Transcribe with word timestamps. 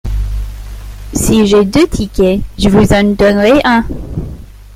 Si 1.13 1.45
j’ai 1.45 1.63
deux 1.63 1.85
tickets, 1.87 2.41
je 2.57 2.69
vous 2.69 2.91
en 2.91 3.03
donnerai 3.03 3.61
un. 3.63 3.83